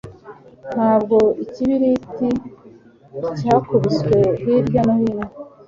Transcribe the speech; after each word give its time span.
Ntabwo 0.75 1.17
ikibiriti 1.43 2.29
cyakubiswe 3.37 4.17
hirya 4.41 4.81
no 4.87 4.95
hino 5.01 5.25